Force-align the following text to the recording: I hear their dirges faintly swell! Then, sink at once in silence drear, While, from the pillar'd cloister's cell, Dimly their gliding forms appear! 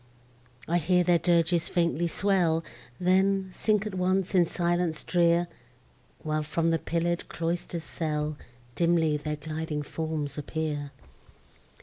I 0.67 0.79
hear 0.79 1.03
their 1.03 1.19
dirges 1.19 1.69
faintly 1.69 2.07
swell! 2.07 2.63
Then, 2.99 3.51
sink 3.53 3.85
at 3.85 3.93
once 3.93 4.33
in 4.33 4.47
silence 4.47 5.03
drear, 5.03 5.47
While, 6.23 6.41
from 6.41 6.71
the 6.71 6.79
pillar'd 6.79 7.29
cloister's 7.29 7.83
cell, 7.83 8.35
Dimly 8.75 9.15
their 9.17 9.35
gliding 9.35 9.83
forms 9.83 10.39
appear! 10.39 10.89